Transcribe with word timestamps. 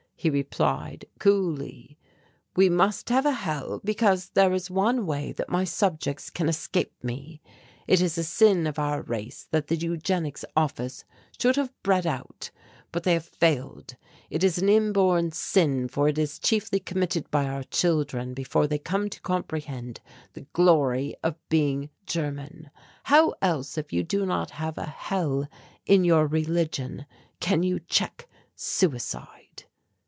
He 0.15 0.29
replied 0.29 1.05
coolly: 1.17 1.97
"'We 2.55 2.69
must 2.69 3.09
have 3.09 3.25
a 3.25 3.31
Hell 3.31 3.81
because 3.83 4.29
there 4.29 4.53
is 4.53 4.69
one 4.69 5.07
way 5.07 5.31
that 5.31 5.49
my 5.49 5.63
subjects 5.63 6.29
can 6.29 6.47
escape 6.47 6.93
me. 7.03 7.41
It 7.87 8.01
is 8.01 8.19
a 8.19 8.23
sin 8.23 8.67
of 8.67 8.77
our 8.77 9.01
race 9.01 9.47
that 9.49 9.65
the 9.65 9.75
Eugenics 9.75 10.45
Office 10.55 11.05
should 11.39 11.55
have 11.55 11.73
bred 11.81 12.05
out 12.05 12.51
but 12.91 13.01
they 13.01 13.13
have 13.13 13.25
failed. 13.25 13.95
It 14.29 14.43
is 14.43 14.59
an 14.59 14.69
inborn 14.69 15.31
sin 15.31 15.87
for 15.87 16.07
it 16.07 16.19
is 16.19 16.37
chiefly 16.37 16.79
committed 16.79 17.31
by 17.31 17.45
our 17.47 17.63
children 17.63 18.35
before 18.35 18.67
they 18.67 18.77
come 18.77 19.09
to 19.09 19.21
comprehend 19.21 20.01
the 20.33 20.45
glory 20.53 21.15
of 21.23 21.35
being 21.49 21.89
German. 22.05 22.69
How 23.05 23.33
else, 23.41 23.75
if 23.75 23.91
you 23.91 24.03
do 24.03 24.27
not 24.27 24.51
have 24.51 24.77
a 24.77 24.85
Hell 24.85 25.47
in 25.87 26.03
your 26.03 26.27
religion, 26.27 27.07
can 27.39 27.63
you 27.63 27.79
check 27.79 28.27
suicide?' 28.55 29.39